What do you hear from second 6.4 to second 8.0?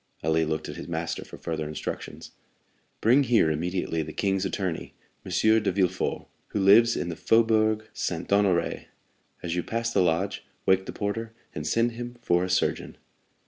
who lives in the Faubourg